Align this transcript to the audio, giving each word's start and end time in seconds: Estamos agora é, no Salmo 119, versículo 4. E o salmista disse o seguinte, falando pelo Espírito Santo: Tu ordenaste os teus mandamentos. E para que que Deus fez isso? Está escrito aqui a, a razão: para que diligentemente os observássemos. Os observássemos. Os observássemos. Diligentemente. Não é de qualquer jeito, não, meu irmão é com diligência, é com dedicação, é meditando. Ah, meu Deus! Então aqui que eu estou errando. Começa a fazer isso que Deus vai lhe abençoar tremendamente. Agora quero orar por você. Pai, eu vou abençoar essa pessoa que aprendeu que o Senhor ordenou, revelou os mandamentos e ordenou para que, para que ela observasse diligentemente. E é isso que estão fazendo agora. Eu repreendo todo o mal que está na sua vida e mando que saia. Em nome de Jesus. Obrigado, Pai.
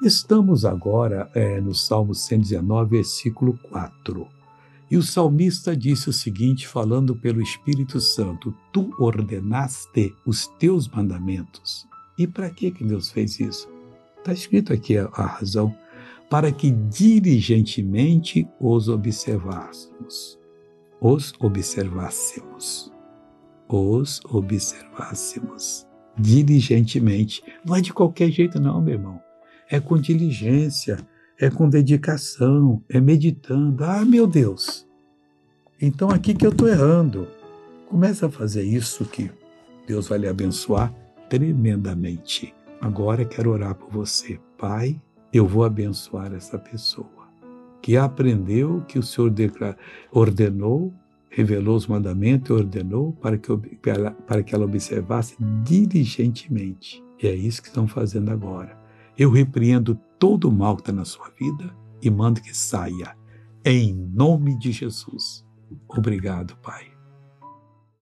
Estamos 0.00 0.64
agora 0.64 1.30
é, 1.34 1.60
no 1.60 1.74
Salmo 1.74 2.14
119, 2.14 2.96
versículo 2.96 3.58
4. 3.70 4.26
E 4.90 4.96
o 4.96 5.02
salmista 5.02 5.76
disse 5.76 6.10
o 6.10 6.12
seguinte, 6.12 6.66
falando 6.66 7.14
pelo 7.14 7.40
Espírito 7.40 8.00
Santo: 8.00 8.54
Tu 8.72 8.92
ordenaste 8.98 10.14
os 10.26 10.48
teus 10.58 10.88
mandamentos. 10.88 11.86
E 12.18 12.26
para 12.26 12.50
que 12.50 12.70
que 12.70 12.84
Deus 12.84 13.10
fez 13.10 13.38
isso? 13.38 13.68
Está 14.18 14.32
escrito 14.32 14.72
aqui 14.72 14.98
a, 14.98 15.08
a 15.12 15.24
razão: 15.24 15.74
para 16.28 16.50
que 16.50 16.70
diligentemente 16.70 18.46
os 18.60 18.88
observássemos. 18.88 20.38
Os 21.00 21.32
observássemos. 21.40 22.92
Os 23.68 24.20
observássemos. 24.28 25.86
Diligentemente. 26.18 27.42
Não 27.64 27.76
é 27.76 27.80
de 27.80 27.92
qualquer 27.92 28.30
jeito, 28.30 28.60
não, 28.60 28.80
meu 28.80 28.94
irmão 28.94 29.31
é 29.70 29.80
com 29.80 29.96
diligência, 29.98 30.98
é 31.38 31.50
com 31.50 31.68
dedicação, 31.68 32.82
é 32.88 33.00
meditando. 33.00 33.84
Ah, 33.84 34.04
meu 34.04 34.26
Deus! 34.26 34.86
Então 35.80 36.10
aqui 36.10 36.34
que 36.34 36.46
eu 36.46 36.50
estou 36.50 36.68
errando. 36.68 37.26
Começa 37.88 38.26
a 38.26 38.30
fazer 38.30 38.62
isso 38.62 39.04
que 39.04 39.30
Deus 39.86 40.08
vai 40.08 40.18
lhe 40.18 40.28
abençoar 40.28 40.94
tremendamente. 41.28 42.54
Agora 42.80 43.24
quero 43.24 43.50
orar 43.50 43.74
por 43.74 43.90
você. 43.90 44.38
Pai, 44.56 45.00
eu 45.32 45.46
vou 45.46 45.64
abençoar 45.64 46.32
essa 46.32 46.58
pessoa 46.58 47.22
que 47.82 47.96
aprendeu 47.96 48.82
que 48.86 48.98
o 48.98 49.02
Senhor 49.02 49.34
ordenou, 50.12 50.94
revelou 51.28 51.76
os 51.76 51.86
mandamentos 51.86 52.50
e 52.50 52.52
ordenou 52.52 53.12
para 53.14 53.36
que, 53.36 53.48
para 54.26 54.42
que 54.42 54.54
ela 54.54 54.64
observasse 54.64 55.36
diligentemente. 55.64 57.02
E 57.20 57.26
é 57.26 57.34
isso 57.34 57.60
que 57.60 57.68
estão 57.68 57.88
fazendo 57.88 58.30
agora. 58.30 58.81
Eu 59.22 59.30
repreendo 59.30 59.94
todo 60.18 60.48
o 60.48 60.52
mal 60.52 60.74
que 60.74 60.82
está 60.82 60.92
na 60.92 61.04
sua 61.04 61.30
vida 61.38 61.72
e 62.02 62.10
mando 62.10 62.40
que 62.40 62.52
saia. 62.52 63.16
Em 63.64 63.94
nome 63.94 64.58
de 64.58 64.72
Jesus. 64.72 65.46
Obrigado, 65.88 66.56
Pai. 66.56 66.91